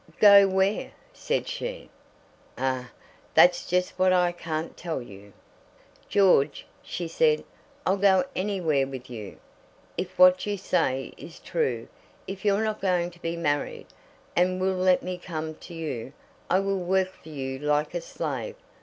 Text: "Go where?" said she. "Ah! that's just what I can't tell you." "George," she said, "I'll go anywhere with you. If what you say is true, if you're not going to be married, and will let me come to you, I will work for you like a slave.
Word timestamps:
"Go 0.19 0.47
where?" 0.47 0.93
said 1.13 1.47
she. 1.47 1.91
"Ah! 2.57 2.89
that's 3.35 3.67
just 3.67 3.99
what 3.99 4.11
I 4.11 4.31
can't 4.31 4.75
tell 4.75 4.99
you." 4.99 5.31
"George," 6.09 6.65
she 6.81 7.07
said, 7.07 7.43
"I'll 7.85 7.97
go 7.97 8.23
anywhere 8.35 8.87
with 8.87 9.11
you. 9.11 9.37
If 9.97 10.17
what 10.17 10.47
you 10.47 10.57
say 10.57 11.13
is 11.17 11.37
true, 11.37 11.87
if 12.25 12.43
you're 12.43 12.63
not 12.63 12.81
going 12.81 13.11
to 13.11 13.21
be 13.21 13.37
married, 13.37 13.85
and 14.35 14.59
will 14.59 14.73
let 14.73 15.03
me 15.03 15.19
come 15.19 15.53
to 15.57 15.73
you, 15.75 16.13
I 16.49 16.61
will 16.61 16.79
work 16.83 17.11
for 17.21 17.29
you 17.29 17.59
like 17.59 17.93
a 17.93 18.01
slave. 18.01 18.55